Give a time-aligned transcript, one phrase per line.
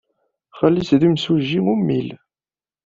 [0.57, 2.09] Xali-s d imsujji ummil.